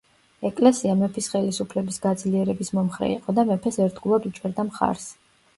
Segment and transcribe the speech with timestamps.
[0.49, 5.07] ეკლესია მეფის ხელისუფლების გაძლიერების მომხრე იყო და მეფეს ერთგულად უჭერდა მხარს.